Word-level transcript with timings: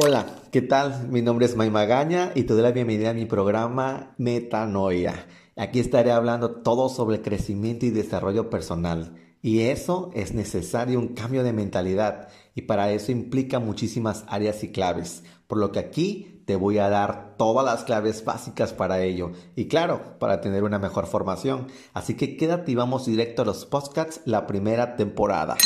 Hola, 0.00 0.26
¿qué 0.52 0.62
tal? 0.62 1.08
Mi 1.08 1.22
nombre 1.22 1.44
es 1.44 1.56
May 1.56 1.70
Magaña 1.70 2.30
y 2.36 2.44
te 2.44 2.54
doy 2.54 2.62
la 2.62 2.70
bienvenida 2.70 3.10
a 3.10 3.14
mi 3.14 3.24
programa 3.24 4.14
Metanoia. 4.16 5.26
Aquí 5.56 5.80
estaré 5.80 6.12
hablando 6.12 6.62
todo 6.62 6.88
sobre 6.88 7.20
crecimiento 7.20 7.84
y 7.84 7.90
desarrollo 7.90 8.48
personal. 8.48 9.16
Y 9.42 9.62
eso 9.62 10.12
es 10.14 10.34
necesario 10.34 11.00
un 11.00 11.14
cambio 11.14 11.42
de 11.42 11.52
mentalidad 11.52 12.28
y 12.54 12.62
para 12.62 12.92
eso 12.92 13.10
implica 13.10 13.58
muchísimas 13.58 14.24
áreas 14.28 14.62
y 14.62 14.70
claves, 14.70 15.24
por 15.48 15.58
lo 15.58 15.72
que 15.72 15.80
aquí 15.80 16.44
te 16.46 16.54
voy 16.54 16.78
a 16.78 16.88
dar 16.88 17.34
todas 17.36 17.66
las 17.66 17.82
claves 17.82 18.24
básicas 18.24 18.72
para 18.72 19.02
ello 19.02 19.32
y 19.56 19.66
claro, 19.66 20.16
para 20.20 20.40
tener 20.40 20.62
una 20.62 20.78
mejor 20.78 21.08
formación. 21.08 21.66
Así 21.92 22.14
que 22.14 22.36
quédate 22.36 22.70
y 22.70 22.76
vamos 22.76 23.04
directo 23.04 23.42
a 23.42 23.46
los 23.46 23.66
podcasts 23.66 24.20
la 24.26 24.46
primera 24.46 24.94
temporada. 24.94 25.56